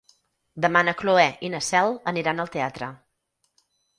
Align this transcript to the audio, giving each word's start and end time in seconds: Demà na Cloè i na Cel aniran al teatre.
Demà 0.63 0.81
na 0.85 0.93
Cloè 1.01 1.25
i 1.49 1.51
na 1.55 1.59
Cel 1.67 1.93
aniran 2.13 2.43
al 2.45 2.51
teatre. 2.57 2.91